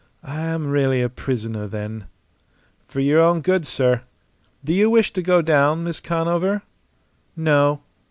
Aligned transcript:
"I 0.23 0.39
am 0.39 0.65
really 0.71 1.03
a 1.03 1.09
prisoner, 1.09 1.67
then?" 1.67 2.05
"For 2.87 2.99
your 2.99 3.19
own 3.21 3.41
good, 3.41 3.67
sir. 3.67 4.01
Do 4.65 4.73
you 4.73 4.89
wish 4.89 5.13
to 5.13 5.21
go 5.21 5.43
down, 5.43 5.83
Miss 5.83 5.99
Conover?" 5.99 6.63
"No." 7.35 7.81